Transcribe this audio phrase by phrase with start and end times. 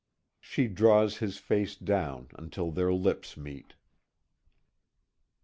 [0.39, 3.75] She draws his face down until their lips meet.